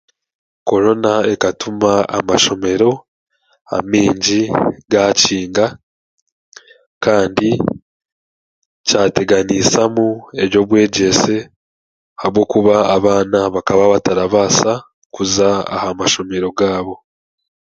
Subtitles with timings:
[0.67, 2.91] korona ekatuma amashomero
[3.77, 4.41] amaingi
[4.91, 5.65] g'aakinga
[7.05, 7.49] kandi
[8.87, 10.07] kyateganiisamu
[10.43, 11.35] eby'obwegyese
[12.17, 14.71] ahabw'okuba abaana bakaba batarabaasa
[15.13, 16.95] kuza aha mashomero gaabo.